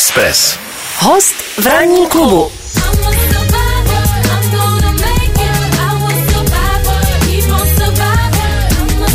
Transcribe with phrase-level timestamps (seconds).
[0.00, 0.58] Express.
[0.98, 2.50] Host v ranní klubu.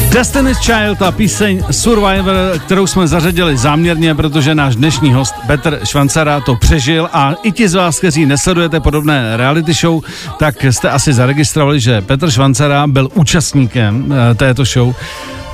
[0.09, 2.35] Destiny's Child a píseň Survivor,
[2.65, 7.70] kterou jsme zařadili záměrně, protože náš dnešní host Petr Švancara to přežil a i ti
[7.70, 10.02] z vás, kteří nesledujete podobné reality show,
[10.39, 14.95] tak jste asi zaregistrovali, že Petr Švancara byl účastníkem uh, této show.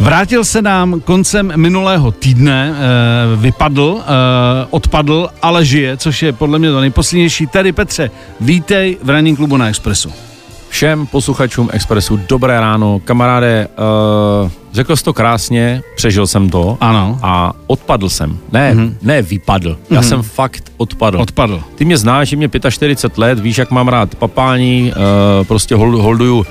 [0.01, 4.01] Vrátil se nám koncem minulého týdne, uh, vypadl, uh,
[4.69, 7.47] odpadl, ale žije, což je podle mě to nejposlednější.
[7.47, 10.11] Tedy Petře, vítej v ranním klubu na Expressu.
[10.69, 13.01] Všem posluchačům Expressu dobré ráno.
[13.05, 13.67] Kamaráde,
[14.43, 16.77] uh, řekl jsi to krásně, přežil jsem to.
[16.81, 17.19] Ano.
[17.23, 18.37] A odpadl jsem.
[18.51, 18.93] Ne, mm-hmm.
[19.01, 19.77] ne vypadl.
[19.89, 20.07] Já mm-hmm.
[20.07, 21.21] jsem fakt odpadl.
[21.21, 21.63] Odpadl.
[21.75, 25.95] Ty mě znáš, že mě 45 let, víš, jak mám rád papání, uh, prostě hold,
[25.95, 26.45] holduju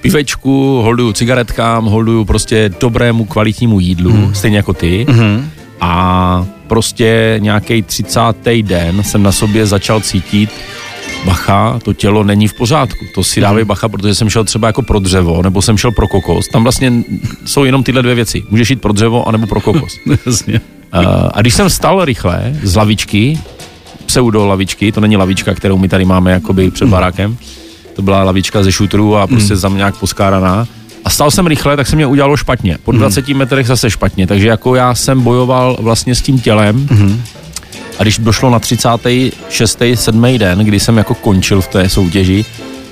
[0.00, 4.34] pivečku, holduju cigaretkám, holduju prostě dobrému kvalitnímu jídlu, mm.
[4.34, 5.06] stejně jako ty.
[5.08, 5.44] Mm-hmm.
[5.80, 8.20] A prostě nějaký 30.
[8.62, 10.50] den jsem na sobě začal cítit,
[11.26, 13.04] bacha, to tělo není v pořádku.
[13.14, 13.68] To si dávej Mhm.
[13.68, 16.48] bacha, protože jsem šel třeba jako pro dřevo, nebo jsem šel pro kokos.
[16.48, 16.92] Tam vlastně
[17.44, 18.42] jsou jenom tyhle dvě věci.
[18.50, 19.92] Můžeš jít pro dřevo, anebo pro kokos.
[20.94, 23.38] Uh, a když jsem vstal rychle z lavičky,
[24.06, 27.36] pseudo lavičky, to není lavička, kterou my tady máme jakoby před barákem,
[27.98, 29.62] to byla lavička ze šutrů a prostě Mhm.
[29.62, 30.66] tam nějak poskáraná.
[31.04, 32.78] A stal jsem rychle, tak se mě udělalo špatně.
[32.84, 33.00] Po Mhm.
[33.00, 36.86] 20 metrech zase špatně, takže jako já jsem bojoval vlastně s tím tělem.
[36.90, 37.22] Mhm.
[37.98, 39.96] A když došlo na 36.
[39.96, 40.38] 7.
[40.38, 42.44] den, kdy jsem jako končil v té soutěži,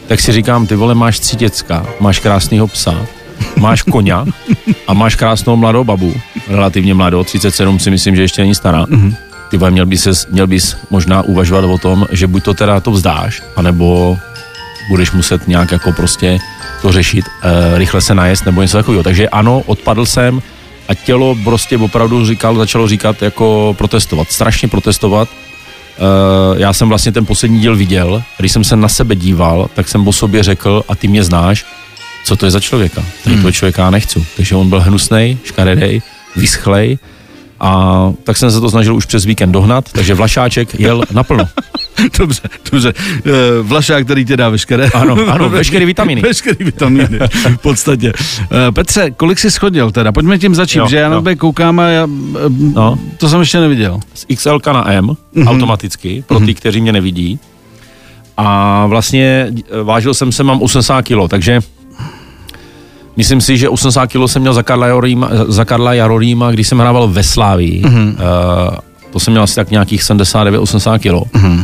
[0.06, 2.94] tak si říkám, ty vole, máš tři děcka, máš krásného psa,
[3.58, 4.14] máš koně
[4.88, 6.14] a máš krásnou mladou babu,
[6.48, 8.86] relativně mladou, 37 si myslím, že ještě není stará.
[9.50, 12.90] Ty vole, měl bys, měl bys možná uvažovat o tom, že buď to teda to
[12.90, 14.18] vzdáš, anebo
[14.88, 16.38] budeš muset nějak jako prostě
[16.82, 19.02] to řešit, e, rychle se najest nebo něco takového.
[19.02, 20.42] Takže ano, odpadl jsem
[20.88, 25.28] a tělo prostě opravdu říkal, začalo říkat jako protestovat, strašně protestovat.
[25.28, 29.88] E, já jsem vlastně ten poslední díl viděl, když jsem se na sebe díval, tak
[29.88, 31.66] jsem o sobě řekl, a ty mě znáš,
[32.24, 33.04] co to je za člověka.
[33.24, 34.26] Tady toho člověka já nechci.
[34.36, 36.02] Takže on byl hnusnej, škaredej,
[36.36, 36.98] vyschlej
[37.60, 41.48] a tak jsem se to snažil už přes víkend dohnat, takže Vlašáček jel naplno.
[42.18, 42.40] Dobře,
[42.72, 42.92] dobře.
[42.98, 43.30] Eh,
[43.62, 44.88] Vlašák, který tě dá veškeré...
[44.94, 46.20] Ano, ano, veškeré vitaminy.
[46.20, 47.18] Veškeré vitamíny,
[47.56, 48.12] v podstatě.
[48.40, 50.12] Eh, Petře, kolik jsi schodil teda?
[50.12, 52.38] Pojďme tím začít, Jo, že já na tebe koukám a já, eh,
[52.74, 52.98] No.
[53.18, 54.00] to jsem ještě neviděl.
[54.14, 55.48] z XL na M mm-hmm.
[55.48, 57.38] automaticky, pro ty, kteří mě nevidí.
[58.36, 59.52] A vlastně
[59.82, 61.60] vážil jsem se, mám 80 kg, takže
[63.16, 66.78] myslím si, že 80 kg jsem měl za Karla Jarolíma, za Karla Jarolíma když jsem
[66.78, 67.82] hrával ve Slávii.
[67.82, 68.08] Mm-hmm.
[68.08, 68.76] Uh,
[69.10, 71.32] to jsem měl asi tak nějakých 79-80 kg.
[71.32, 71.60] Mm-hmm.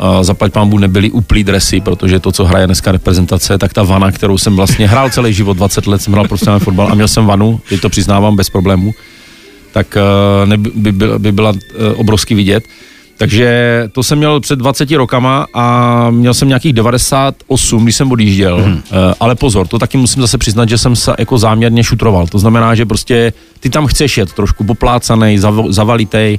[0.00, 4.12] Uh, zaplať pámbu nebyly úplný dresy, protože to, co hraje dneska reprezentace, tak ta vana,
[4.12, 7.26] kterou jsem vlastně hrál celý život, 20 let jsem hrál profesionální fotbal a měl jsem
[7.26, 8.94] vanu, teď to přiznávám bez problémů,
[9.72, 11.56] tak uh, neby, by, by, by byla uh,
[11.96, 12.64] obrovsky vidět.
[13.20, 18.62] Takže to jsem měl před 20 rokama a měl jsem nějakých 98, když jsem odjížděl.
[18.62, 18.82] Hmm.
[19.20, 22.26] Ale pozor, to taky musím zase přiznat, že jsem se jako záměrně šutroval.
[22.26, 26.38] To znamená, že prostě ty tam chceš jet trošku poplácanej, zav, zavalitej,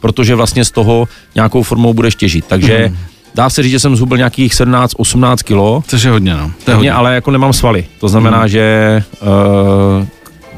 [0.00, 2.44] protože vlastně z toho nějakou formou budeš těžit.
[2.48, 2.96] Takže hmm.
[3.34, 5.82] dá se říct, že jsem zhubil nějakých 17-18 kilo.
[5.86, 6.38] Což je hodně, no.
[6.38, 6.74] To je hodně.
[6.74, 7.84] Hodně, ale jako nemám svaly.
[8.00, 8.48] To znamená, hmm.
[8.48, 10.06] že uh,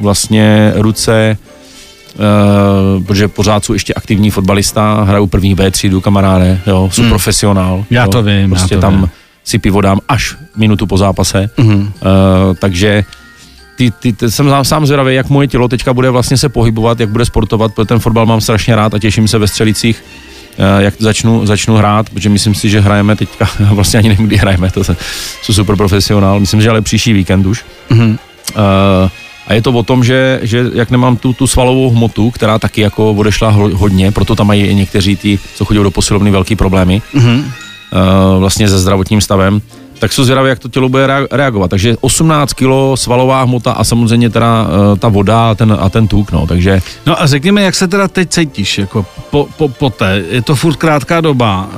[0.01, 1.37] vlastně ruce,
[2.15, 7.11] uh, protože pořád jsou ještě aktivní fotbalista, hraju první B třídu, kamaráde, jo, jsou hmm.
[7.11, 7.85] profesionál.
[7.91, 9.11] Já jo, to vím, já Prostě to tam vím.
[9.45, 11.51] si pivo dám až minutu po zápase.
[11.57, 11.79] Mhm.
[11.81, 11.91] Uh,
[12.59, 13.05] takže
[13.77, 17.01] ty, ty, ty, jsem sám- sám zvědavý, jak moje tělo teďka bude vlastně se pohybovat,
[17.01, 20.05] jak bude sportovat, protože ten fotbal mám strašně rád a těším se ve střelicích,
[20.59, 24.27] eh, jak začnu, začnu hrát, protože myslím si, že hrajeme teďka, já vlastně ani nevím,
[24.27, 24.97] kdy hrajeme, to jsem,
[25.43, 27.65] jsem super profesionál, myslím, že ale příští víkend už.
[27.91, 28.19] Mhm.
[28.57, 29.11] Uh,
[29.53, 32.81] a je to o tom, že, že jak nemám tu, tu svalovou hmotu, která taky
[32.81, 36.57] jako odešla ho- hodně, proto tam mají i někteří ty, co chodí do posilovny, velký
[36.57, 37.39] problémy, Mhm.
[37.39, 37.45] uh,
[38.41, 39.61] vlastně se zdravotním stavem,
[39.99, 41.69] tak jsou zvědaví, jak to tělo bude rea- reagovat.
[41.71, 46.09] Takže 18 kg svalová hmota a samozřejmě teda uh, ta voda a ten, a ten
[46.09, 49.91] tuk, no, takže No a řekněme, jak se teda teď cítíš, jako po, po, po
[49.91, 51.77] té, je to furt krátká doba, eh,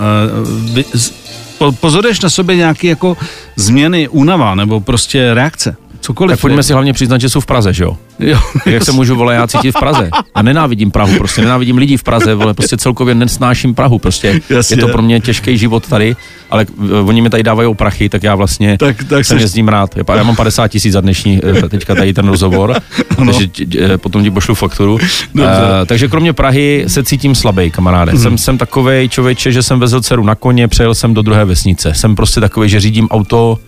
[0.73, 1.13] vy, z-
[1.59, 3.17] po, pozoruješ na sobě nějaké jako
[3.57, 5.77] změny, únava, nebo prostě reakce?
[6.05, 6.31] Cokoliv.
[6.31, 7.97] tak pojďme si hlavně přiznat, že jsou v Praze, že jo?
[8.19, 8.39] Jo.
[8.67, 10.11] Jak se můžu, vole, já cítit v Praze.
[10.35, 14.77] A nenávidím Prahu, prostě nenávidím lidí v Praze, vole, prostě celkově nesnáším Prahu, prostě Jasně.
[14.77, 16.17] je to pro mě těžký život tady,
[16.51, 19.91] ale eh, oni mi tady dávají prachy, tak já vlastně Tak- tak jsem jezdím rád.
[20.15, 22.75] Já mám 50 tisíc za dnešní, eh, teďka tady ten rozhovor,
[23.17, 23.49] takže
[23.81, 24.99] eh, potom ti pošlu fakturu.
[25.35, 25.53] Dobře.
[25.83, 28.13] Eh, takže kromě Prahy se cítím slabý, kamaráde.
[28.13, 28.21] Mhm.
[28.23, 31.95] Jsem, jsem takovej člověče, že jsem vezl dceru na koně, přejel jsem do druhé vesnice.
[31.95, 33.59] Jsem prostě takový, že řídím auto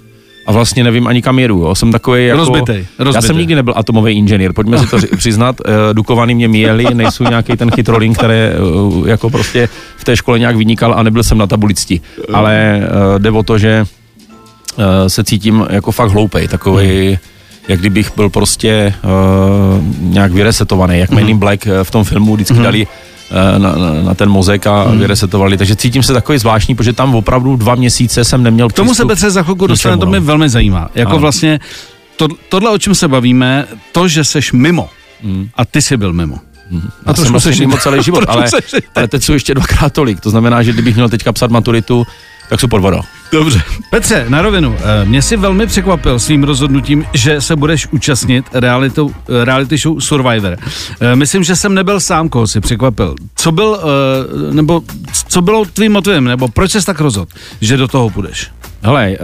[0.46, 1.58] a vlastně nevím ani kam jedu.
[1.58, 1.74] Jo.
[1.74, 2.38] Jsem takový jako...
[2.38, 3.26] Rozbitej, Já rozbitej.
[3.26, 5.60] jsem nikdy nebyl atomový inženýr, pojďme si to ři- přiznat.
[5.64, 8.54] Eh, Dukovany mě míjeli, nejsou nějaký ten chytrolin, který eh,
[9.10, 12.00] jako prostě v té škole nějak vynikal a nebyl jsem na tabuličti.
[12.32, 13.84] Ale eh, jde o to, že
[15.06, 17.18] se cítím jako fakt hloupej, takový,
[17.68, 22.54] jak kdybych byl prostě uh, nějak vyresetovaný, jak Men in Black v tom filmu vždycky
[22.58, 23.15] dali eh,
[23.58, 25.58] na, na, na ten mozek a vyresetovali.
[25.58, 29.04] Takže cítím se takový zvláštní, protože tam opravdu dva měsíce jsem neměl K tomu se
[29.04, 30.26] Petře za chvilku dostane, to mě no.
[30.26, 30.88] velmi zajímá.
[30.94, 31.18] Jako Ano.
[31.18, 31.60] vlastně
[32.16, 34.88] to, tohle, o čem se bavíme, to, že seš mimo
[35.54, 36.38] a ty jsi byl mimo.
[37.06, 38.44] Já jsem vlastně mimo celý život, ale,
[38.94, 40.20] ale teď jsou ještě dvakrát tolik.
[40.20, 42.06] To znamená, že kdybych měl teďka psat maturitu,
[42.48, 43.00] tak jsou pod vodou.
[43.32, 43.62] Dobře.
[43.90, 49.10] Petře, na rovinu, eh, mě si velmi překvapil svým rozhodnutím, že se budeš účastnit realitou,
[49.10, 50.56] eh, reality show Survivor.
[51.00, 53.14] Eh, Myslím, že jsem nebyl sám, koho si překvapil.
[53.36, 53.80] Co byl,
[54.52, 54.82] nebo
[55.28, 58.50] co bylo tvým motivem, nebo proč jsi tak rozhodl, že do toho půjdeš?
[58.82, 59.16] Hele,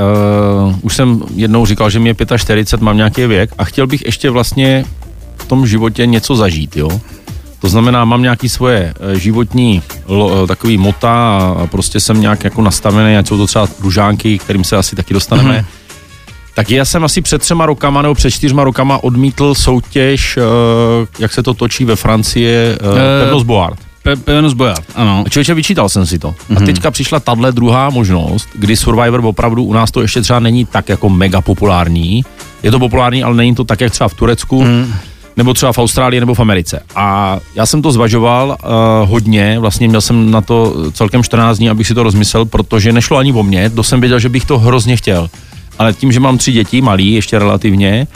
[0.67, 4.05] uh, už jsem jednou říkal, že mi je 45, mám nějaký věk a chtěl bych
[4.07, 4.85] ještě vlastně
[5.37, 7.01] v tom životě něco zažít, jo.
[7.63, 12.45] To znamená, mám nějaký svoje eh, životní lo, eh, takový mota a prostě jsem nějak
[12.45, 15.59] jako nastavený, ať jsou to třeba ružánky, kterým se asi taky dostaneme.
[15.61, 15.79] Mm-hmm.
[16.55, 20.43] Tak já jsem asi před třema rokama nebo před čtyřma rokama odmítl soutěž, eh,
[21.19, 22.57] jak se to točí ve Francii,
[23.25, 23.79] Pevnost Board.
[24.05, 25.25] Pe- Pevnost Bojard, ano.
[25.31, 26.29] Člověče, vyčítal jsem si to.
[26.29, 26.67] A Mhm.
[26.67, 30.89] teďka přišla tahle druhá možnost, kdy Survivor opravdu u nás to ještě třeba není tak
[30.89, 32.25] jako mega populární.
[32.63, 34.95] Je to populární, ale není to tak, jak třeba v Turecku, Mhm.
[35.37, 36.83] Nebo třeba v Austrálii, nebo v Americe.
[36.95, 41.71] A já jsem to zvažoval uh, hodně, vlastně měl jsem na to celkem 14 dní,
[41.71, 44.59] abych si to rozmyslel, protože nešlo ani o mě, to jsem věděl, že bych to
[44.59, 45.31] hrozně chtěl.
[45.79, 48.07] Ale tím, že mám tři děti, malý ještě relativně,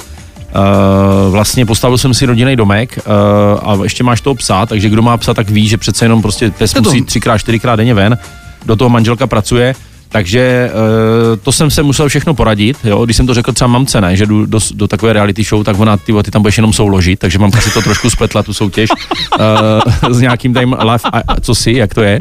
[0.47, 5.03] Uh, vlastně postavil jsem si rodinný domek uh, a ještě máš toho psa, takže kdo
[5.03, 8.19] má psa, tak ví, že přece jenom prostě pes musí třikrát, čtyřikrát denně ven,
[8.67, 9.75] do toho manželka pracuje,
[10.17, 13.05] takže uh, to jsem se musel všechno poradit, jo?
[13.05, 15.81] když jsem to řekl třeba mamce, ne, že jdu do, do takové reality show, tak
[15.81, 18.91] ona, ty, ty tam budeš jenom souložit, takže mamka si to trošku spletla, tu soutěž,
[18.91, 22.19] uh, s nějakým tady live, a, a, co si, jak to je,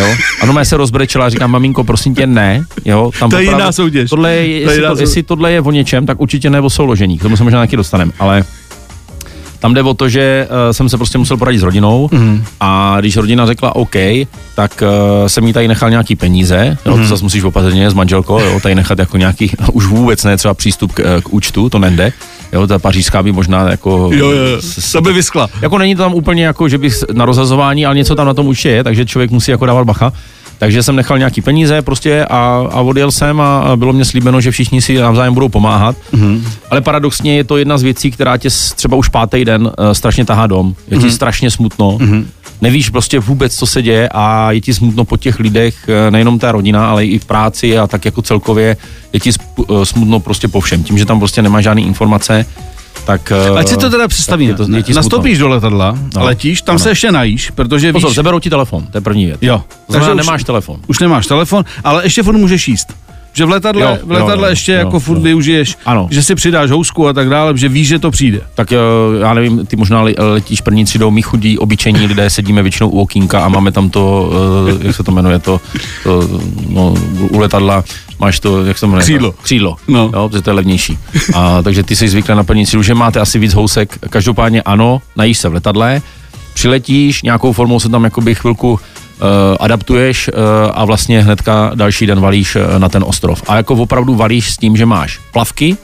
[0.00, 0.06] jo?
[0.42, 3.10] Ano, mě se rozbrečela a říkám, maminko, prosím tě, ne, jo?
[3.18, 4.10] Tam To je jiná soutěž.
[4.10, 6.60] Tohle je, To je jestli, jiná to, jestli tohle je o něčem, tak určitě ne
[6.60, 8.44] o souložení, k tomu se možná taky dostaneme, ale
[9.60, 12.44] tam jde o to, že uh, jsem se prostě musel poradit s rodinou mm.
[12.60, 13.94] a když rodina řekla OK,
[14.54, 18.40] tak uh, jsem jí tady nechal nějaký peníze, jo, to zase musíš opatrně s manželkou,
[18.40, 22.12] jo, tady nechat jako nějaký, už vůbec ne třeba přístup k, k účtu, to nejde,
[22.52, 24.10] jo, ta pařížská by možná jako...
[24.60, 25.48] s- to by vyskla.
[25.62, 28.46] jako není to tam úplně jako, že bych na rozhazování, ale něco tam na tom
[28.46, 30.12] určitě je, takže člověk musí jako dávat bacha.
[30.58, 34.40] Takže jsem nechal nějaký peníze prostě a, a odjel jsem a a bylo mě slíbeno,
[34.40, 35.96] že všichni si navzájem budou pomáhat.
[36.12, 36.42] Mm-hmm.
[36.70, 40.24] Ale paradoxně je to jedna z věcí, která tě třeba už pátý den uh, strašně
[40.24, 40.74] tahá dom.
[40.88, 41.10] Je ti mm-hmm.
[41.10, 41.98] strašně smutno.
[41.98, 42.24] Mm-hmm.
[42.60, 46.38] Nevíš prostě vůbec, co se děje a je ti smutno po těch lidech, eh, nejenom
[46.38, 48.76] ta rodina, ale i v práci a tak jako celkově
[49.12, 50.82] je ti eh, smutno prostě po všem.
[50.82, 52.46] Tím, že tam prostě nemáš žádný informace,
[53.08, 53.32] tak...
[53.32, 54.52] eh, Ať si to teda představíme.
[54.52, 54.92] je to-.
[54.94, 56.24] Nastoupíš do letadla, No.
[56.24, 56.78] letíš, tam Ano.
[56.78, 58.16] se ještě najíš, protože Pozor, víš...
[58.16, 59.38] zeberou ti telefon, to je první věc.
[59.40, 59.64] Jo.
[59.86, 60.80] Už- nemáš telefon.
[60.86, 62.88] Už nemáš telefon, ale ještě furt můžeš jíst.
[63.32, 65.22] Že v letadle, Jo, v letadle jo, jo, ještě jo, jako furt jo.
[65.22, 66.08] využiješ, Ano.
[66.10, 68.40] že si přidáš housku a tak dále, že víš, že to přijde.
[68.54, 68.76] Tak eh,
[69.20, 73.00] já nevím, ty možná le- letíš první třídou, my chudí obyčejní lidé sedíme většinou u
[73.00, 74.30] okýnka a máme tam to,
[74.82, 75.60] eh, jak se to jmenuje, to,
[76.04, 76.28] to
[76.68, 76.94] no,
[77.30, 77.84] u letadla
[78.18, 79.02] máš to, jak se to jmenuje?
[79.02, 79.34] Křídlo.
[79.42, 80.10] Křídlo, No.
[80.14, 80.98] jo, protože to je levnější.
[81.34, 85.38] A, takže ty jsi zvyklý na třídu, že máte asi víc housek, každopádně ano, najíš
[85.38, 86.02] se v letadle,
[86.54, 88.78] přiletíš, nějakou formou se tam jakoby chvilku uh,
[89.60, 90.34] adaptuješ uh,
[90.74, 93.42] a vlastně hnedka další den valíš uh, na ten ostrov.
[93.48, 95.76] A jako opravdu valíš s tím, že máš plavky,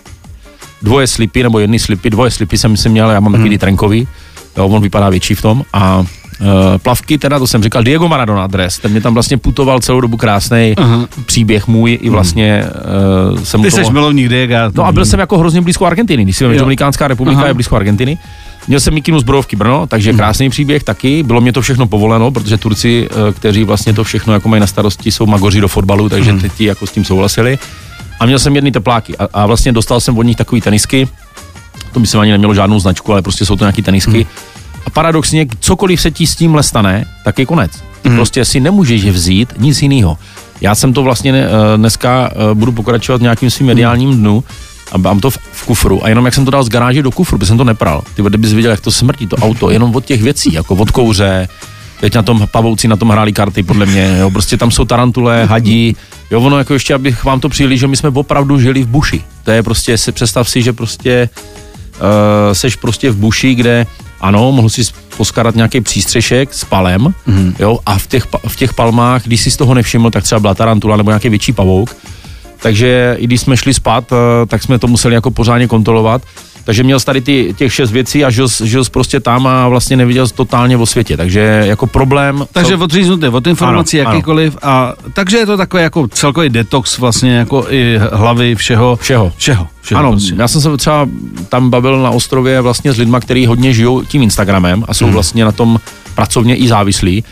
[0.82, 3.58] dvoje slipy, nebo jedny slipy, dvoje slipy jsem si měl, já mám takový hmm.
[3.58, 4.08] trenkový,
[4.56, 6.04] jo, on vypadá větší v tom a
[6.82, 10.16] plavky, teda to jsem říkal, Diego Maradona dres, ten mě tam vlastně putoval celou dobu
[10.16, 10.74] krásný
[11.26, 12.64] příběh můj i vlastně
[13.32, 14.70] uh, jsem Ty to- jsi milovník Diega.
[14.74, 16.58] No a byl jsem jako hrozně blízko Argentiny, když si vím.
[16.58, 17.46] Dominikánská republika Aha.
[17.46, 18.18] je blízko Argentiny.
[18.68, 21.22] Měl jsem mikinu zbrojovky Brno, takže krásný příběh taky.
[21.22, 24.66] Bylo mě to všechno povoleno, protože Turci, eh, kteří vlastně to všechno jako mají na
[24.66, 27.58] starosti, jsou magoři do fotbalu, takže ty, ti jako s tím souhlasili.
[28.20, 31.08] A měl jsem jedny tepláky a, a vlastně dostal jsem od nich takový tenisky.
[31.92, 34.26] To by se ani nemělo žádnou značku, ale prostě jsou to nějaký tenisky.
[34.86, 37.72] A paradoxně, cokoliv se ti s tímhle stane, tak je konec.
[38.02, 40.18] Ty prostě si nemůžeš vzít nic jiného.
[40.60, 44.44] Já jsem to vlastně eh, dneska eh, budu pokračovat v nějakým svým mediálním dnu
[44.92, 47.10] a mám to v, v kufru a jenom jak jsem to dal z garáže do
[47.10, 48.02] kufru, by jsem to nepral.
[48.14, 51.48] Ty kdybys viděl, jak to smrtí, to auto, jenom od těch věcí, jako od kouře,
[52.00, 55.44] teď na tom pavouci na tom hráli karty, podle mě, jo, prostě tam jsou tarantule,
[55.44, 55.96] hadí,
[56.30, 59.24] jo, ono jako ještě, abych vám to přihlížel, my jsme opravdu žili v buši.
[59.44, 61.28] To je prostě, si představ si, že prostě
[61.94, 63.86] uh, seš prostě v buši, kde
[64.24, 64.82] ano, mohl si
[65.16, 67.54] poskarat nějaký přístřešek s palem, mm-hmm.
[67.58, 70.54] jo, a v těch, v těch palmách, když si z toho nevšiml, tak třeba byla
[70.54, 71.96] tarantula nebo nějaký větší pavouk,
[72.62, 76.22] takže i když jsme šli spát, eh, tak jsme to museli jako pořádně kontrolovat.
[76.64, 80.28] Takže měl tady ty, těch šest věcí a žil, žil prostě tam a vlastně neviděl
[80.28, 81.16] totálně o světě.
[81.16, 82.44] Takže jako problém...
[82.52, 84.16] Takže co- odříznutý od informací Ano, ano.
[84.16, 88.96] jakýkoliv a takže je to takový jako celkový detox vlastně jako i hlavy všeho.
[88.96, 89.32] Všeho.
[89.36, 89.68] Všeho.
[89.82, 90.34] všeho Ano, prostě.
[90.38, 91.08] já jsem se třeba
[91.48, 95.14] tam bavil na ostrově vlastně s lidma, kteří hodně žijou tím Instagramem a jsou Mhm.
[95.14, 95.78] vlastně na tom
[96.14, 97.24] pracovně i závislí.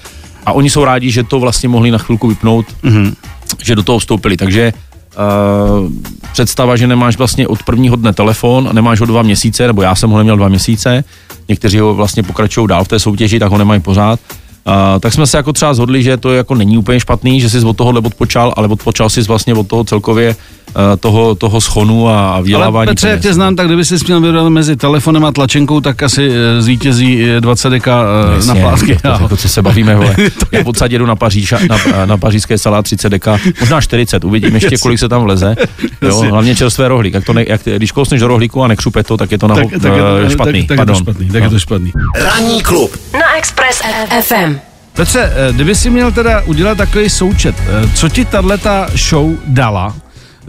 [0.47, 3.15] A oni jsou rádi, že to vlastně mohli na chvilku vypnout, Mhm.
[3.63, 4.37] že do toho vstoupili.
[4.37, 4.73] Takže
[5.17, 5.93] uh,
[6.33, 9.95] představa, že nemáš vlastně od prvního dne telefon a nemáš ho dva měsíce, nebo já
[9.95, 11.05] jsem ho neměl dva měsíce,
[11.49, 14.21] někteří ho vlastně pokračují dál v té soutěži, tak ho nemají pořád.
[14.67, 17.65] Uh, tak jsme se jako třeba zhodli, že to jako není úplně špatný, že jsi
[17.65, 20.37] od tohohle odpočal, ale odpočal jsi vlastně od toho celkově
[20.77, 22.87] uh, toho, toho schonu a, a Ale vydělávání.
[22.87, 26.31] Petře, jak tě znám, tak kdyby jsi měl vybrat mezi telefonem a tlačenkou, tak asi
[26.33, 28.97] eh, zvítězí eh, 20 deka eh, na Jasně, plásky.
[29.03, 30.17] To, to, to, co se bavíme, vole.
[30.53, 34.55] Já v podstatě jedu na, Paříž, na, na pařížské salát 30 deka, možná 40, uvidím
[34.55, 35.55] ještě, kolik se tam vleze.
[36.03, 37.15] Jo, hlavně čerstvé rohlík.
[37.15, 39.55] Jak to ne, jak, když kousneš do rohlíku a nekřupe to, tak je to na,
[39.55, 40.67] tak, tak, je to, eh, špatný.
[40.67, 40.97] tak, tak, je to Pardon.
[40.97, 41.29] špatný.
[41.29, 41.93] Tak je to špatný.
[42.17, 43.83] Ranní klub na Express
[44.23, 44.52] FM.
[44.95, 49.97] Petře, eh, kdyby si měl teda udělat takový součet, eh, co ti tato show dala,
[49.97, 50.47] eh,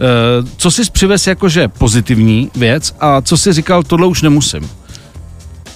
[0.56, 4.70] co jsi přivez jakože pozitivní věc a co jsi říkal, tohle už nemusím.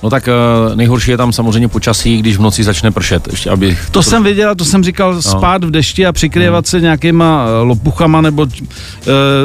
[0.03, 0.33] No tak eh,
[0.77, 3.29] nejhorší je tam samozřejmě počasí, když v noci začne pršet.
[3.31, 7.45] Ještě aby To jsem věděl, to jsem říkal, spát v dešti a přikryvat se nějakýma
[7.47, 8.49] eh, lopuchama, nebo uh,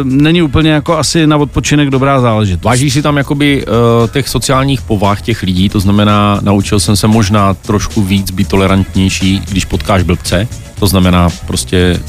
[0.04, 2.64] není úplně jako asi na odpočinek dobrá záležitost.
[2.64, 7.08] Vážíš si tam jakoby uh, těch sociálních povah těch lidí, to znamená, naučil jsem se
[7.08, 10.48] možná trošku víc být tolerantnější, když potkáš blbce,
[10.80, 12.00] to znamená prostě,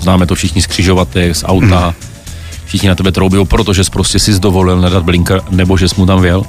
[0.00, 1.94] známe to všichni z křižovatek, z auta,
[2.64, 6.06] všichni na tebe troubí, protože jsi prostě si dovolil nedat blinker, nebo že jsi mu
[6.06, 6.42] tam věl,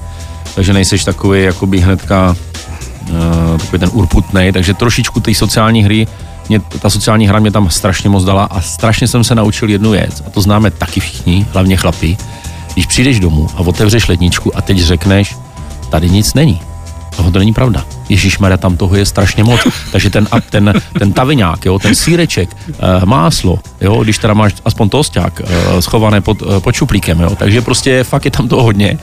[0.55, 2.35] takže nejseš takový jakoby hnedka
[3.09, 6.07] uh, takový ten urputnej, takže trošičku té sociální hry
[6.49, 9.91] mě, ta sociální hra mě tam strašně moc dala a strašně jsem se naučil jednu
[9.91, 12.17] věc, a to známe taky všichni, hlavně chlapi,
[12.73, 15.35] když přijdeš domů a otevřeš ledničku a teď řekneš,
[15.89, 16.61] tady nic není.
[17.15, 17.85] Toho to není pravda.
[18.09, 19.59] Ježíš tam toho je strašně moc.
[19.91, 24.89] Takže ten, ten, ten taviňák, jo, ten síreček, eh, máslo, jo, když teda máš aspoň
[24.89, 28.97] tosták eh, schované pod, pod šuplíkem, jo, takže prostě fakt je tam toho hodně.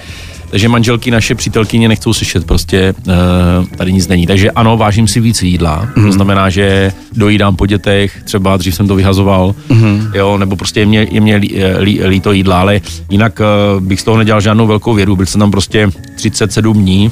[0.51, 4.27] Takže manželky, naše přítelkyně nechcou slyšet, prostě uh, tady nic není.
[4.27, 6.07] Takže ano, vážím si víc jídla, mm.
[6.07, 10.11] to znamená, že dojídám po dětech, třeba dřív jsem to vyhazoval, mm.
[10.15, 14.01] jo, nebo prostě je mě, je mě lí, lí, líto jídla, ale jinak uh, bych
[14.01, 17.11] z toho nedělal žádnou velkou vědu, byl jsem tam prostě 37 dní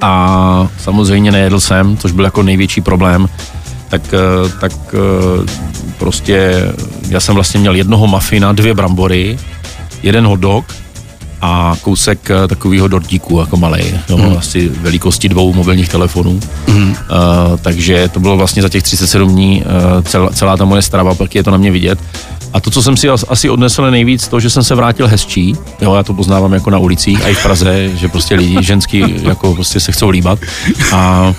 [0.00, 3.28] a samozřejmě nejedl jsem, což byl jako největší problém,
[3.88, 5.46] tak, eh, tak eh,
[5.98, 6.52] prostě
[7.08, 9.38] já jsem vlastně měl jednoho mafina, dvě brambory,
[10.02, 10.64] jeden hot dog
[11.40, 14.36] a kousek eh, takového dortíku, jako malej, no, mm.
[14.38, 16.40] asi velikosti dvou mobilních telefonů.
[16.68, 16.90] Mm.
[16.90, 16.96] Uh,
[17.62, 21.34] takže to bylo vlastně za těch 37 dní uh, celá, celá ta moje strava, pak
[21.34, 21.98] je to na mě vidět.
[22.52, 25.56] A to, co jsem si as- asi odnesl nejvíc, to, že jsem se vrátil hezčí,
[25.80, 29.04] jo, já to poznávám jako na ulicích a i v Praze, že prostě lidi, ženský,
[29.22, 30.38] jako prostě se chcou líbat.
[30.92, 31.34] A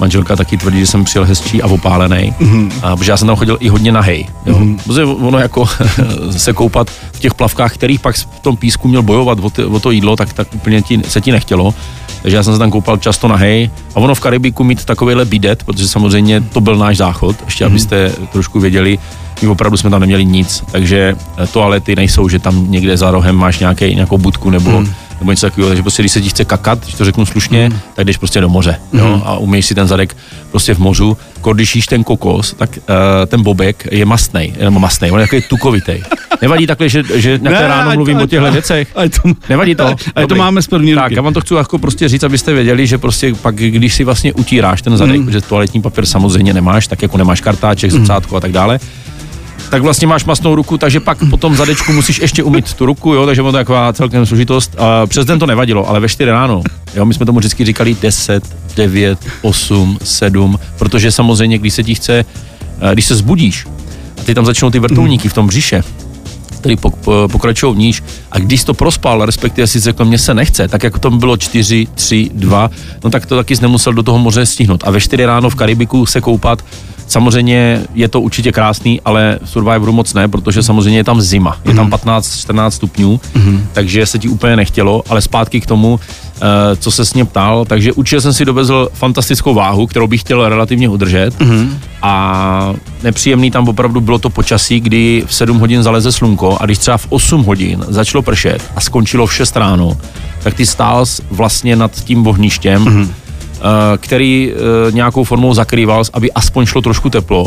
[0.00, 2.72] manželka taky tvrdí, že jsem přijel hezčí a opálený, mm-hmm.
[2.82, 4.26] a, protože já jsem tam chodil i hodně nahej.
[4.46, 4.54] Jo.
[4.58, 4.78] Mm-hmm.
[4.84, 5.66] Protože ono jako
[6.30, 9.80] se koupat v těch plavkách, kterých pak v tom písku měl bojovat o, ty, o
[9.80, 11.74] to jídlo, tak, tak úplně ti, se ti nechtělo.
[12.22, 13.70] Takže já jsem se tam koupal často nahej.
[13.94, 17.72] A ono v Karibiku mít takovýhle bidet, protože samozřejmě to byl náš záchod, ještě Mhm.
[17.72, 18.98] abyste trošku věděli,
[19.42, 23.36] my opravdu jsme tam neměli nic, takže eh, toalety nejsou, že tam někde za rohem
[23.36, 24.92] máš nějaký, nějakou budku nebo, Mhm.
[25.20, 28.06] nebo něco takového, takže prostě když se ti chce kakat, když to řeknu slušně, tak
[28.06, 30.16] jdeš prostě do moře jo, a umíš si ten zadek
[30.50, 31.16] prostě v mořu.
[31.52, 32.84] Když jíš ten kokos, tak uh,
[33.26, 36.02] ten bobek je mastnej, nebo mastnej, on je takový tukovitej.
[36.42, 38.88] Nevadí takhle, že, že na Ne, ráno mluvím ať- o těchto věcech?
[39.22, 39.86] to- Nevadí to?
[39.86, 40.38] ať to Dobrý.
[40.38, 41.14] máme z první Tak, ruky.
[41.16, 44.32] já vám to chci jako prostě říct, abyste věděli, že prostě pak, když si vlastně
[44.32, 45.32] utíráš ten zadek, Mm.
[45.32, 48.78] že toaletní papír samozřejmě nemáš, tak jako nemáš kartáček, zrcátko a tak dále,
[49.70, 53.14] tak vlastně máš masnou ruku, takže pak po tom zadečku musíš ještě umít tu ruku,
[53.14, 54.76] jo, takže to taková celkem složitost.
[54.78, 56.62] A přes den to nevadilo, ale ve 4 ráno,
[56.94, 61.94] jo, my jsme tomu vždycky říkali 10, 9, 8, 7, protože samozřejmě, když se ti
[61.94, 62.24] chce,
[62.80, 63.66] eh, když se zbudíš
[64.20, 65.82] a ty tam začnou ty vrtulníky v tom břiše,
[66.60, 70.68] který pok, po, pokračují níž a když to prospal, respektive si řekl, mně se nechce,
[70.68, 72.70] tak jako to bylo 4, 3, 2,
[73.04, 74.84] no tak to taky jsi nemusel do toho moře stihnout.
[74.86, 76.64] A ve 4 ráno v Karibiku se koupat,
[77.06, 81.56] samozřejmě je to určitě krásný, ale v Survivoru moc ne, protože samozřejmě je tam zima,
[81.64, 83.20] je tam 15-14 stupňů,
[83.72, 87.64] takže se ti úplně nechtělo, ale zpátky k tomu, eh, co se s mě ptal,
[87.64, 91.34] takže určitě jsem si dovezl fantastickou váhu, kterou bych chtěl relativně udržet.
[92.02, 96.78] A nepříjemný tam opravdu bylo to počasí, kdy v 7 hodin zaleze slunko a když
[96.78, 99.96] třeba v 8 hodin začalo pršet a skončilo v 6 ráno,
[100.42, 103.08] tak ty stál vlastně nad tím ohništěm, mm-hmm.
[103.96, 107.46] Který eh, nějakou formou zakrýval, aby aspoň šlo trošku teplo.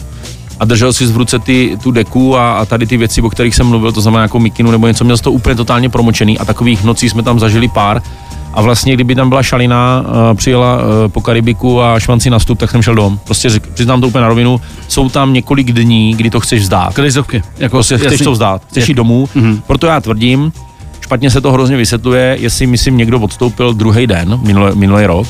[0.60, 3.56] a držel si v ruce ty, tu deku a, a tady ty věci, o kterých
[3.56, 6.84] jsem mluvil, to znamená jako mikinu nebo něco, měl to úplně totálně promočený a takových
[6.84, 8.02] nocí jsme tam zažili pár.
[8.54, 12.72] A vlastně, kdyby tam byla šalina, uh, přijela po Karibiku a švanci na stup, tak
[12.72, 13.20] jsem šel dom.
[13.24, 16.94] Prostě přiznám to úplně na rovinu, jsou tam několik dní, kdy to chceš vzdát.
[16.94, 17.44] Krizovky.
[17.58, 18.24] Jako prostě chceš jasný.
[18.24, 19.62] to vzdát, chceš jít domů, mm-hmm.
[19.68, 20.52] proto já tvrdím,
[21.02, 25.28] špatně se to hrozně vysvětluje, jestli myslím někdo odstoupil druhý den, minulý, minulý rok,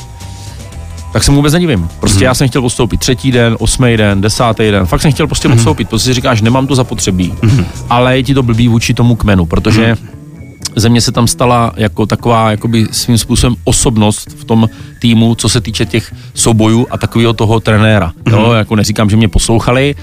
[1.13, 1.89] tak se mu vůbec nedivím.
[1.99, 2.23] Prostě mm-hmm.
[2.23, 4.85] já jsem chtěl odstoupit třetí den, osmý den, desátý den.
[4.85, 5.53] Fakt jsem chtěl prostě mm-hmm.
[5.53, 7.65] odstoupit, protože si říkáš, nemám to zapotřebí, mm-hmm.
[7.89, 10.07] ale je ti to blbý vůči tomu kmenu, protože mm-hmm.
[10.75, 15.49] ze mě se tam stala jako taková jakoby svým způsobem osobnost v tom týmu, co
[15.49, 18.13] se týče těch soubojů a takového toho trenéra.
[18.23, 18.39] Mm-hmm.
[18.39, 19.95] Jo, jako neříkám, že mě poslouchali,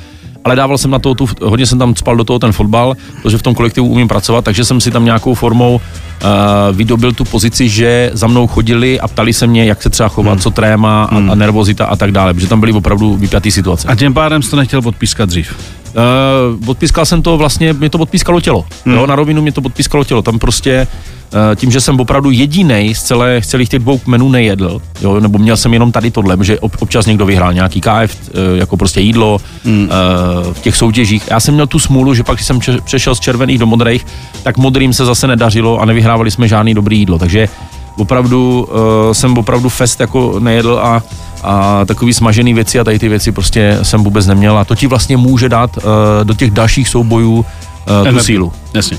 [0.47, 3.39] ale dával jsem na to, tu, hodně jsem tam spal do toho ten fotbal, protože
[3.39, 6.31] v tom kolektivu umím pracovat, takže jsem si tam nějakou formou uh,
[6.77, 10.31] vydobil tu pozici, že za mnou chodili a ptali se mě, jak se třeba chovat,
[10.31, 10.41] hmm.
[10.41, 13.89] co tréma a, a nervozita a tak dále, protože tam byly opravdu vypjatý situace.
[13.89, 15.57] A tím pádem jsi to nechtěl odpískat dřív?
[15.97, 18.65] Uh, odpískal jsem to vlastně, mě to odpískalo tělo.
[18.85, 18.95] Hmm.
[18.95, 20.23] Jo, na rovinu mě to odpískalo tělo.
[20.23, 20.87] Tam prostě
[21.33, 25.21] uh, tím, že jsem opravdu jediný z, celé, z celých těch dvou kmenů nejedl, jo,
[25.21, 27.91] nebo měl jsem jenom tady tohle, že ob, občas někdo vyhrál nějaký KF,
[28.29, 29.89] uh, jako prostě jídlo hmm.
[29.89, 31.23] uh, v těch soutěžích.
[31.31, 34.07] Já jsem měl tu smůlu, že pak, když jsem přešel z červených do modrých,
[34.43, 37.19] tak modrým se zase nedařilo a nevyhrávali jsme žádný dobrý jídlo.
[37.19, 37.49] Takže
[37.97, 41.03] opravdu uh, jsem opravdu fest jako nejedl a
[41.43, 44.87] a takový smažený věci a tady ty věci prostě jsem vůbec neměl a to ti
[44.87, 45.83] vlastně může dát uh,
[46.23, 48.53] do těch dalších soubojů uh, tu sílu.
[48.75, 48.99] Jasně.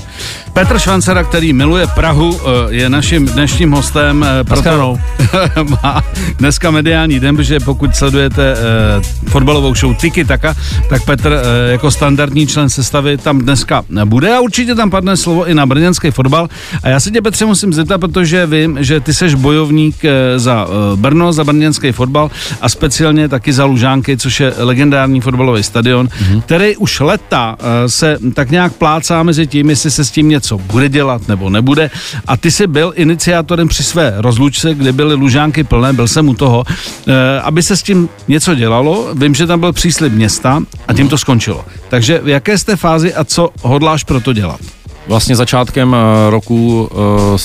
[0.58, 4.26] Petr Švancera, který miluje Prahu, eh, je naším dnešním hostem.
[4.28, 4.98] eh, Proto
[5.82, 6.02] má
[6.38, 10.56] dneska mediální den, protože pokud sledujete uh, fotbalovou show Tiki Taka,
[10.88, 15.54] tak Petr jako standardní člen sestavy tam dneska bude a určitě tam padne slovo i
[15.54, 16.48] na brněnský fotbal.
[16.82, 19.96] A já se tě, Petře, musím zeptat, protože vím, že ty seš bojovník
[20.36, 26.06] za Brno, za brněnský fotbal a speciálně taky za Lužánky, což je legendární fotbalový stadion,
[26.06, 26.40] mm-hmm.
[26.40, 30.88] který už leta se tak nějak plácá mezi tím, jestli se s tím něco bude
[30.88, 31.90] dělat nebo nebude.
[32.26, 36.34] A ty jsi byl iniciátorem při své rozlučce, kde byly Lužánky plné, byl jsem u
[36.34, 39.14] toho, eh, aby se s tím něco dělalo.
[39.14, 41.64] Vím, že tam byl příslib města a tím to skončilo.
[41.88, 44.60] Takže v jaké jste fázi a co hodláš pro to dělat?
[45.06, 47.38] Vlastně začátkem eh, roku, eh,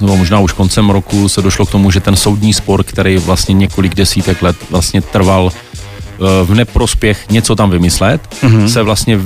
[0.00, 3.54] nebo možná už koncem roku, se došlo k tomu, že ten soudní spor, který vlastně
[3.54, 5.50] několik desítek let vlastně trval
[6.44, 8.66] v neprospěch něco tam vymyslet, mm-hmm.
[8.66, 9.18] se vlastně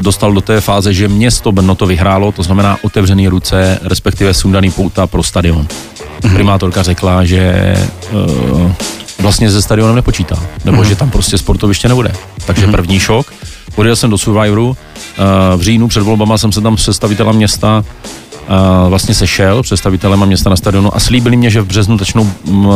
[0.00, 4.70] dostal do té fáze, že město Brno to vyhrálo, to znamená otevřený ruce, respektive sundaný
[4.70, 5.66] pouta pro stadion.
[5.66, 6.34] Mm-hmm.
[6.34, 7.74] Primátorka řekla, že
[8.12, 8.72] uh,
[9.20, 10.88] vlastně se stadionem nepočítá, nebo mm-hmm.
[10.88, 12.12] že tam prostě sportoviště nebude.
[12.46, 12.70] Takže mm-hmm.
[12.70, 13.32] první šok.
[13.76, 14.76] Odjel jsem do Survivoru, uh,
[15.56, 17.84] v říjnu před volbama jsem se tam s představitelem města
[18.88, 22.68] vlastně sešel, představitelem města na stadionu a slíbili mě, že v březnu začnou mm,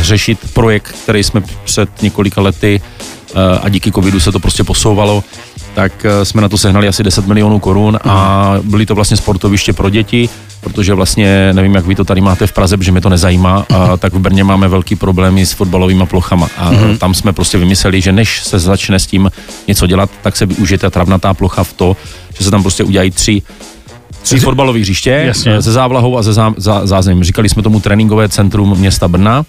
[0.00, 2.80] řešit projekt, který jsme před několika lety
[3.34, 5.24] uh, a díky covidu se to prostě posouvalo,
[5.74, 9.72] tak uh, jsme na to sehnali asi 10 milionů korun a byly to vlastně sportoviště
[9.72, 10.28] pro děti,
[10.60, 13.96] protože vlastně, nevím, jak vy to tady máte v Praze, protože mě to nezajímá, a
[13.96, 16.48] tak v Brně máme velký problémy s fotbalovými plochama.
[16.56, 16.98] A mm-hmm.
[16.98, 19.30] tam jsme prostě vymysleli, že než se začne s tím
[19.68, 21.96] něco dělat, tak se využije ta travnatá plocha v to,
[22.38, 23.42] že se tam prostě udělají tři
[24.22, 25.54] tři fotbalové hřiště Jasně.
[25.54, 27.24] eh, se závlahou a se zá, zá, zázemím.
[27.24, 29.44] Říkali jsme tomu tréninkové centrum města Brna,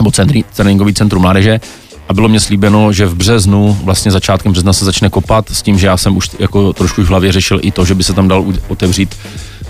[0.00, 1.60] nebo centri, tréninkový centrum mládeže
[2.08, 5.78] a bylo mě slíbeno, že v březnu, vlastně začátkem března se začne kopat s tím,
[5.78, 8.28] že já jsem už jako trošku v hlavě řešil i to, že by se tam
[8.28, 9.16] dal otevřít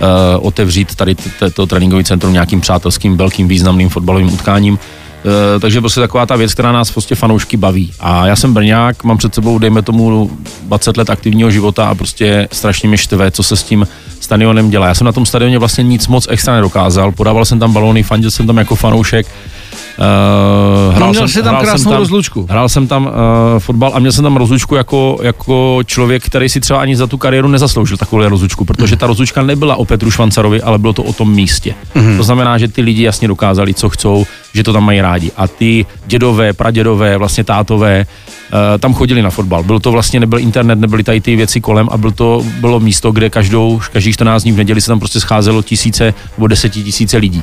[0.00, 1.16] uh, otevřít tady
[1.54, 4.74] to tréninkový centrum nějakým přátelským, velkým, významným fotbalovým utkáním.
[4.74, 7.92] Uh, takže prostě taková ta věc, která nás prostě fanoušky baví.
[8.00, 10.30] A já jsem Brňák, mám před sebou, dejme tomu,
[10.62, 13.86] 20 let aktivního života a prostě strašně mě štve, co se s tím
[14.30, 14.86] stadionem dělá.
[14.86, 18.30] Já jsem na tom stadioně vlastně nic moc extra nedokázal, podával jsem tam balóny, fandil
[18.30, 19.26] jsem tam jako fanoušek.
[19.26, 22.46] Uh, No, měl jsi tam jsem krásnou rozlučku.
[22.50, 23.12] Hrál jsem tam uh,
[23.58, 27.18] fotbal a měl jsem tam rozlučku jako, jako člověk, který si třeba ani za tu
[27.18, 31.12] kariéru nezasloužil takovou rozlučku, protože ta rozlučka nebyla o Petru Švancarovi, ale bylo to o
[31.12, 31.74] tom místě.
[31.96, 32.16] Mm-hmm.
[32.16, 35.30] To znamená, že ty lidi jasně dokázali, co chcou, že to tam mají rádi.
[35.36, 39.62] A ty dědové, pradědové, vlastně tátové, uh, tam chodili na fotbal.
[39.62, 43.12] Byl to vlastně, nebyl internet, nebyly tady ty věci kolem a byl to, bylo místo,
[43.12, 47.42] kde každou, každých 14 dní v neděli se tam prostě scházelo tisíce nebo desetitisíce lidí.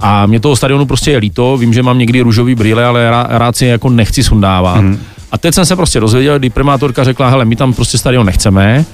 [0.00, 3.26] A mě toho stadionu prostě je líto, vím, že mám někdy růžový brýle, ale rád,
[3.30, 4.80] rád si je jako nechci sundávat.
[4.80, 4.98] Mm.
[5.32, 8.84] A teď jsem se prostě dozvěděl, kdy primátorka řekla, hele, my tam prostě stadion nechceme,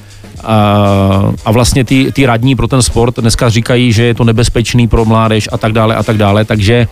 [0.44, 4.88] a, a vlastně ty, ty radní pro ten sport dneska říkají, že je to nebezpečný
[4.88, 6.88] pro mládež a tak dále a tak dále, takže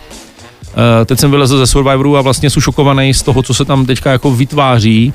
[1.05, 4.11] teď jsem vylezl ze Survivoru a vlastně jsem šokovaný z toho, co se tam teďka
[4.11, 5.13] jako vytváří.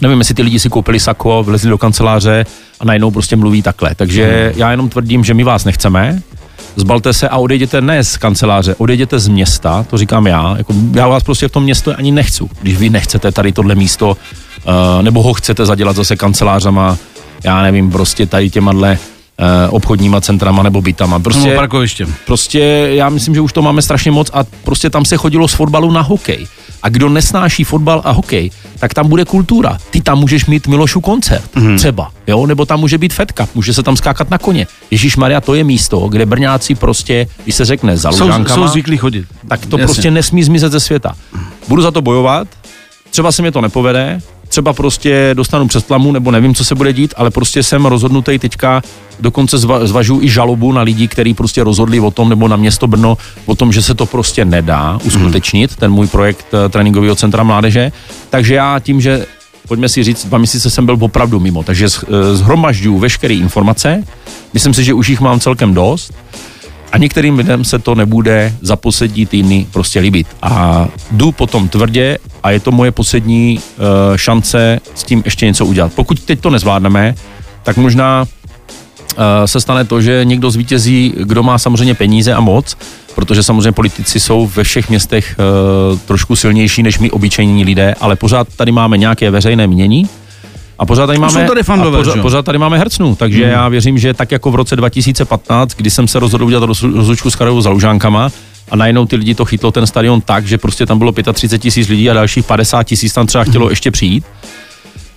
[0.00, 2.46] Nevím, jestli ty lidi si koupili sako, vlezli do kanceláře
[2.80, 3.94] a najednou prostě mluví takhle.
[3.94, 6.22] Takže já jenom tvrdím, že my vás nechceme,
[6.76, 10.54] zbalte se a odejděte ne z kanceláře, odejděte z města, to říkám já.
[10.58, 12.44] Jako já vás prostě v tom městě ani nechci.
[12.62, 16.96] Když vy nechcete tady tohle místo uh, nebo ho chcete zadělat zase kancelářama,
[17.44, 18.96] já nevím, prostě tady těma uh,
[19.70, 21.18] obchodníma centrama nebo bytama.
[21.18, 22.06] Prostě, Nebo parkoviště.
[22.26, 25.54] prostě já myslím, že už to máme strašně moc a prostě tam se chodilo z
[25.54, 26.46] fotbalu na hokej.
[26.82, 29.78] A kdo nesnáší fotbal a hokej, tak tam bude kultura.
[29.90, 31.76] Ty tam můžeš mít Milošu koncert, mm.
[31.76, 34.66] třeba, jo, nebo tam může být Fedka, může se tam skákat na koně.
[34.90, 38.96] Ježíš Maria, to je místo, kde Brňáci prostě, když se řekne za Jsou, jsou zvyklí
[38.96, 39.26] chodit.
[39.48, 39.86] tak to Jasně.
[39.94, 41.14] prostě nesmí zmizet ze světa.
[41.68, 42.48] Budu za to bojovat,
[43.10, 44.20] třeba se mi to nepovede,
[44.50, 48.38] třeba prostě dostanu přes tlamu, nebo nevím, co se bude dít, ale prostě jsem rozhodnutý
[48.38, 48.82] teďka,
[49.20, 52.86] dokonce zva, zvažuji i žalobu na lidi, kteří prostě rozhodli o tom, nebo na město
[52.86, 57.42] Brno, o tom, že se to prostě nedá uskutečnit, ten můj projekt eh, tréninkového centra
[57.42, 57.92] mládeže.
[58.30, 59.26] Takže já tím, že
[59.68, 64.04] pojďme si říct, dva měsíce jsem byl opravdu mimo, takže eh, zhromažďuju veškeré informace,
[64.54, 66.12] myslím si, že už jich mám celkem dost,
[66.92, 70.26] a některým lidem se to nebude za poslední týdny prostě líbit.
[70.42, 75.66] A jdu potom tvrdě a je to moje poslední uh, šance s tím ještě něco
[75.66, 75.92] udělat.
[75.92, 77.14] Pokud teď to nezvládneme,
[77.62, 82.76] tak možná uh, se stane to, že někdo zvítězí, kdo má samozřejmě peníze a moc,
[83.14, 85.36] protože samozřejmě politici jsou ve všech městech
[85.92, 90.08] uh, trošku silnější než my obyčejní lidé, ale pořád tady máme nějaké veřejné mění,
[90.80, 93.52] a pořád tady máme, tady fandové, a pořád, pořád tady máme hercnu, takže hmm.
[93.52, 97.30] já věřím, že tak jako v roce 2015, kdy jsem se rozhodl udělat roz- rozlučku
[97.30, 98.30] s Karlovou za Lužánkama,
[98.70, 101.88] a najednou ty lidi to chytlo ten stadion tak, že prostě tam bylo 35 tisíc
[101.88, 104.24] lidí a dalších 50 tisíc tam třeba chtělo ještě přijít.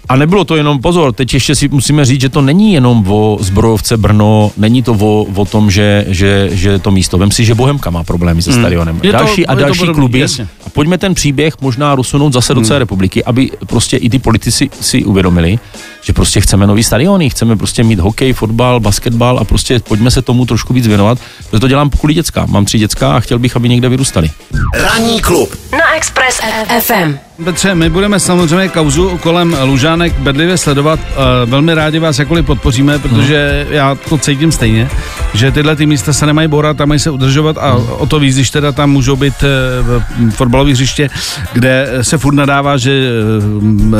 [0.09, 3.37] A nebylo to jenom, pozor, teď ještě si musíme říct, že to není jenom o
[3.41, 7.17] zbrojovce Brno, není to o, o tom, že, že, že to místo.
[7.17, 8.99] Vem si, že Bohemka má problémy se stadionem.
[9.03, 10.19] Je to- další a to další podobný, kluby.
[10.19, 10.47] jasně.
[10.65, 14.69] A pojďme ten příběh možná rozsunout zase do celé republiky, aby prostě i ty politici
[14.81, 15.59] si uvědomili,
[16.03, 20.21] že prostě chceme nový stadiony, chceme prostě mít hokej, fotbal, basketbal a prostě pojďme se
[20.21, 21.17] tomu trošku víc věnovat,
[21.49, 22.45] protože to dělám kvůli děcka.
[22.49, 24.29] Mám tři děcka a chtěl bych, aby někde vyrůstali.
[24.73, 26.39] Ranní klub Na Express
[26.79, 27.17] FM.
[27.43, 30.99] Petře, my budeme samozřejmě kauzu kolem Lužánek bedlivě sledovat.
[31.09, 34.89] Eh, Velmi rádi vás jakkoliv podpoříme, protože já to cítím stejně,
[35.33, 38.35] že tyhle ty místa se nemají borat a mají se udržovat a o to víc,
[38.35, 39.47] když teda tam můžou být eh,
[39.81, 41.09] v- fotbalové hřiště,
[41.53, 42.91] kde se furt nadává, že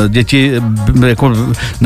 [0.04, 0.52] eh, děti
[1.06, 1.32] jako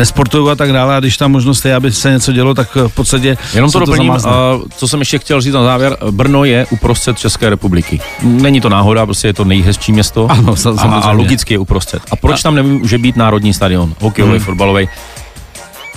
[0.09, 2.95] nesportují a tak dále a když tam možnost je, aby se něco dělo, tak v
[2.95, 4.31] podstatě Jenom to doplním, zamázne.
[4.31, 8.01] a co jsem ještě chtěl říct na závěr, Brno je uprostřed České republiky.
[8.23, 12.03] Není to náhoda, prostě je to nejhezčí město Ano, a, a logicky je uprostřed.
[12.11, 14.45] A proč tam nemůže být národní stadion, hokejový, Hmm.
[14.45, 14.89] fotbalový?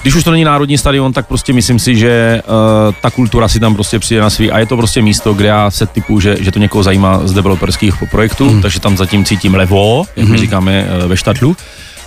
[0.02, 3.60] Když už to není národní stadion, tak prostě myslím si, že uh, ta kultura si
[3.60, 6.38] tam prostě přijde na svý a je to prostě místo, kde já se typu, že,
[6.40, 8.56] že to někoho zajímá z developerských projektů, Hmm.
[8.56, 8.62] mm.
[8.62, 11.56] takže tam zatím cítím levo, jak my říkáme uh, ve štadlu.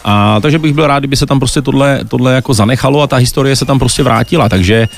[0.05, 3.17] A takže bych byl rád, kdyby se tam prostě tohle, tohle jako zanechalo a ta
[3.17, 4.88] historie se tam prostě vrátila, takže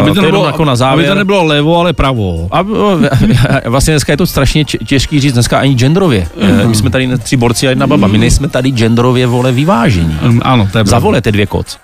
[0.00, 1.08] aby to, nebylo, jako na aby závěr.
[1.08, 2.48] to nebylo levo, ale pravo.
[2.50, 2.62] A
[3.66, 6.28] vlastně dneska je to strašně těžký říct, dneska ani genderově.
[6.62, 6.68] Mm.
[6.68, 10.18] My jsme tady tři borci a jedna baba, my nejsme tady genderově vole vyvážení.
[10.22, 10.90] Mm, Ano, to je pravda.
[10.90, 11.78] Zavolete dvě koc.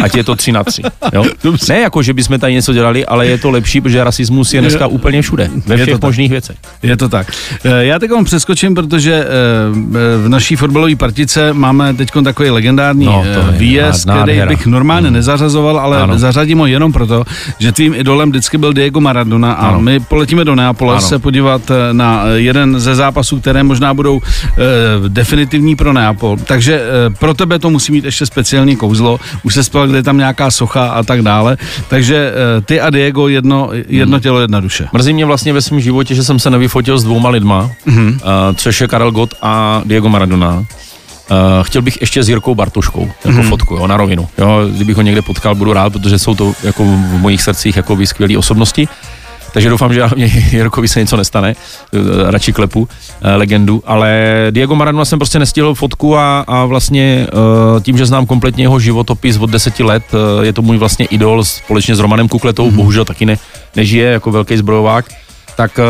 [0.00, 0.82] Ať je to tři na tři.
[1.12, 1.24] Jo?
[1.68, 4.86] Ne jako, že bychom tady něco dělali, ale je to lepší, protože rasismus je dneska
[4.86, 5.50] úplně všude.
[5.66, 6.02] Ve Je to všech tak.
[6.02, 6.56] možných věcech.
[6.82, 7.32] Je to tak.
[7.64, 9.26] Eh, Já teď přeskočím, protože eh,
[10.24, 15.98] v naší fotbalové partice máme teď takový legendární No, výjezd, který bych normálně nezařazoval, ale
[16.02, 16.18] Ano.
[16.18, 17.19] zařadím ho jenom proto,
[17.58, 19.80] že tvým idolem vždycky byl Diego Maradona a Ano.
[19.80, 21.00] my poletíme do Neapole Ano.
[21.06, 24.58] se podívat eh, na jeden ze zápasů, které možná budou eh,
[25.08, 26.36] definitivní pro Neapol.
[26.44, 29.20] Takže eh, pro tebe to musí mít ještě speciální kouzlo.
[29.42, 31.56] Už se spal, kde je tam nějaká socha a tak dále.
[31.88, 34.22] Takže eh, ty a Diego jedno, jedno Hmm.
[34.22, 34.88] tělo, jedna duše.
[34.92, 38.08] Mrzí mě vlastně ve svém životě, že jsem se nevyfotil s dvouma lidma, mm-hmm.
[38.14, 38.20] uh,
[38.56, 40.64] což je Karel Gott a Diego Maradona.
[41.30, 43.48] Uh, chtěl bych ještě s Jirkou Bartoškou jako mm-hmm.
[43.48, 44.28] fotku, jo, na rovinu.
[44.38, 47.96] Jo, kdybych ho někde potkal, budu rád, protože jsou to jako v mojich srdcích jako
[48.04, 48.88] skvělé osobnosti.
[49.52, 51.54] Takže doufám, že mě Jirkovi se něco nestane,
[51.94, 52.88] eh, radši klepu,
[53.22, 58.06] eh, legendu, ale Diego Maradona jsem prostě nestihl fotku a, a vlastně eh, tím, že
[58.06, 61.98] znám kompletně jeho životopis od deseti let, eh, je to můj vlastně idol společně s
[61.98, 62.74] Romanem Kukletou, mm-hmm.
[62.74, 63.36] bohužel taky ne,
[63.76, 65.04] nežije jako velký zbrojovák,
[65.56, 65.84] tak uh,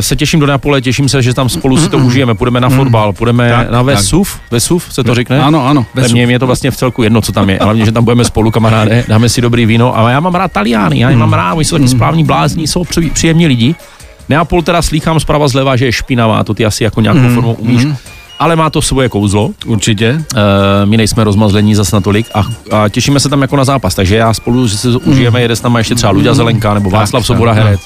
[0.00, 3.12] se těším do Neapole, těším se, že tam spolu si to užijeme, půjdeme na fotbal,
[3.12, 3.86] půjdeme Tak, na tak.
[3.86, 5.42] Vesuv, Vesuv se to řekne?
[5.42, 5.86] Ano, ano.
[5.94, 6.12] Vesuv.
[6.12, 7.58] Mně mě je to vlastně v celku jedno, co tam je.
[7.62, 9.98] Hlavně, že tam budeme spolu, kamaráde, dáme si dobrý víno.
[9.98, 12.84] Ale já mám rád Taliány, já je mám rád, oni jsou taky správní blázni, jsou
[12.84, 13.74] při- příjemní lidi.
[14.28, 17.86] Neapol teda slýchám zprava zleva, že je špinavá, to ty asi jako nějakou formou umíš.
[18.38, 20.24] Ale má to svoje kouzlo, Určitě.
[20.34, 20.40] uh,
[20.84, 22.42] my nejsme rozmazlení zas natolik a,
[22.76, 25.62] a těšíme se tam jako na zápas, takže já spolu, že se užijeme, jede s
[25.62, 27.64] náma ještě třeba Luďa Zelenka nebo Václav tak, Svoboda tak.
[27.64, 27.80] herec.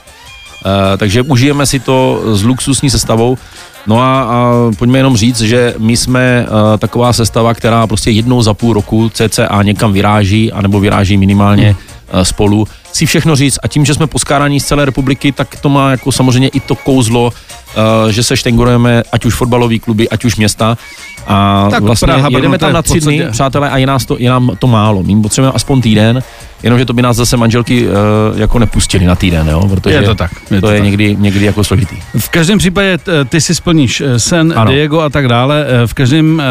[0.65, 3.39] Uh, takže užijeme si to s luxusní sestavou.
[3.87, 8.43] No a, a pojďme jenom říct, že my jsme uh, taková sestava, která prostě jednou
[8.43, 11.77] za půl roku CCA někam vyráží, anebo vyráží minimálně
[12.15, 12.69] uh, spolu.
[12.93, 16.13] Si všechno říct a tím, že jsme poskáraní z celé republiky, tak to má jako
[16.13, 17.33] samozřejmě i to kouzlo
[17.77, 20.79] uh, že se štengurujeme, ať už fotbalový kluby, ať už města.
[21.27, 24.31] A Tak vlastně Praha, jedeme tam na tři dny, přátelé, a je, nás to, je
[24.31, 25.03] nám to málo.
[25.03, 26.23] My potřebujeme aspoň týden,
[26.63, 27.95] jenomže to by nás zase manželky uh,
[28.37, 29.69] jako nepustili na týden, jo?
[29.69, 30.85] protože Je to tak, je to to je tak.
[30.85, 31.97] někdy, někdy jako složitý.
[32.19, 34.71] V každém případě ty si splníš eh, sen Ano.
[34.73, 35.67] Diego a tak dále.
[35.69, 36.43] Eh, V každém,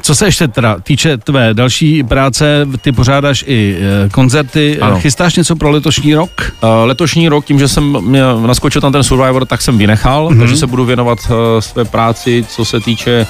[0.00, 3.76] co se ještě teda týče tvé další práce, ty pořádáš i
[4.12, 4.78] koncerty.
[4.80, 5.00] Ano.
[5.00, 6.52] Chystáš něco pro letošní rok?
[6.62, 7.98] Uh, letošní rok, tím, že jsem
[8.46, 10.38] naskočil tam ten Survivor, tak jsem vynechal, mm-hmm.
[10.38, 13.26] takže se budu věnovat uh, své práci, co se týče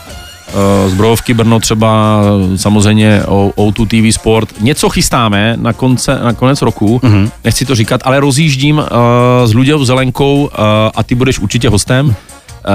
[0.89, 2.21] zbrojovky Brno třeba,
[2.55, 4.49] eh, samozřejmě o, O2 TV Sport.
[4.61, 7.31] Něco chystáme na, konce, na konec roku, mm-hmm.
[7.45, 8.85] nechci to říkat, ale rozjíždím uh,
[9.45, 10.51] s Ludějou Zelenkou uh,
[10.95, 12.15] a ty budeš určitě hostem uh,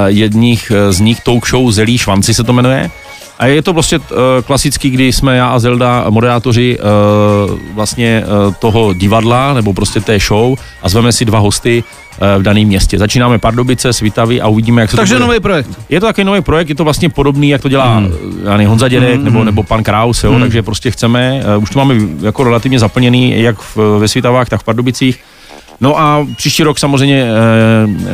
[0.06, 2.92] jedních eh, z nich talk show Zelí švanci se to jmenuje.
[3.42, 4.06] A je to prostě uh,
[4.46, 10.20] klasický, kdy jsme já a Zelda moderátoři uh, vlastně uh, toho divadla nebo prostě té
[10.20, 11.84] show a zveme si dva hosty
[12.38, 13.00] v daném městě.
[13.00, 15.28] Začínáme Pardubice, Svitavy a uvidíme, jak se Takže to bude.
[15.28, 15.70] nový projekt.
[15.90, 18.12] Je to takový nový projekt, je to vlastně podobný, jak to dělá mm.
[18.44, 19.26] nevím, Honza Dědek mm.
[19.26, 20.42] nebo, nebo pan Kraus, jo, mm.
[20.42, 24.64] takže prostě chceme, už to máme jako relativně zaplněný, jak v, ve Svitavách, tak v
[24.64, 25.20] Pardubicích.
[25.82, 27.24] No a příští rok samozřejmě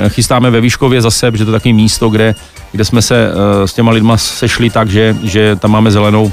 [0.06, 2.36] e, chystáme ve Výškově zase, protože to je takové místo, kde,
[2.71, 6.32] kde jsme se e, s těma lidma sešli tak, že, že tam máme zelenou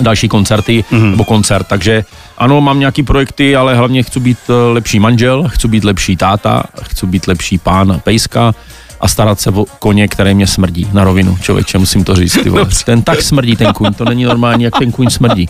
[0.00, 1.10] další koncerty mm-hmm.
[1.10, 2.04] nebo koncert, takže
[2.38, 6.62] ano, mám nějaký projekty, ale hlavně chci být eh, lepší manžel, chci být lepší táta,
[6.82, 8.54] chci být lepší pán pejska
[9.00, 12.38] a starat se o koně, které mě smrdí na rovinu, člověče, musím to říct.
[12.42, 12.66] Ty vole.
[12.84, 15.48] Ten tak smrdí, ten kuň, to není normální, jak ten kuň smrdí.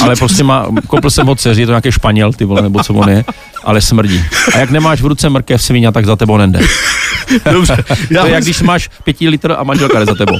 [0.00, 2.94] Ale prostě má, koupil jsem ho dceři, je to nějaký španěl, ty vole, nebo co
[2.94, 3.24] on je,
[3.64, 4.24] ale smrdí.
[4.54, 6.60] A jak nemáš v ruce mrkev svině, tak za tebou nende.
[7.52, 7.76] Dobře.
[8.10, 10.38] Já, To je jak myslím, když máš pěti litr a manželka jde za tebou.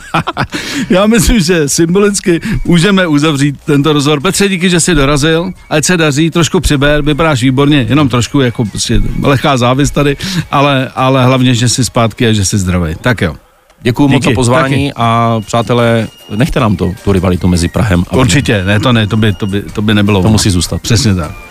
[0.90, 4.20] já myslím, že symbolicky můžeme uzavřít tento rozhovor.
[4.20, 5.52] Petře, díky, že jsi dorazil.
[5.70, 10.16] Ať se daří, trošku přiber, vypadáš výborně, jenom trošku jako prostě lehká závis tady,
[10.50, 12.94] ale, ale hlavně, že jsi zpátky a že jsi zdravý.
[13.00, 13.34] Tak jo.
[13.82, 18.16] Děkuji moc za pozvání a přátelé, nechte nám to, tu rivalitu mezi Prahem a.
[18.16, 20.20] Určitě, ne, to ne, to by, to by, to by nebylo.
[20.20, 20.32] To ono.
[20.32, 20.82] musí zůstat.
[20.82, 21.49] Přesně tak.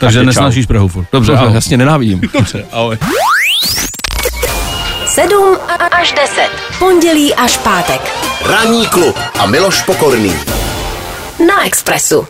[0.00, 1.06] Takže nesnášíš Prahu furt.
[1.12, 1.54] Dobře, Dobře, ahoj.
[1.54, 2.20] jasně nenávidím.
[2.34, 2.98] Dobře, ahoj.
[5.06, 5.56] 7
[5.90, 6.48] až 10.
[6.78, 8.00] Pondělí až pátek.
[8.46, 10.34] Ranní klub a Miloš Pokorný.
[11.46, 12.26] Na Expressu.